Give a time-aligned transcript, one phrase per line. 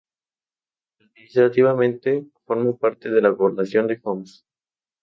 [0.99, 4.43] Administrativamente, forma parte de la Gobernación de Homs.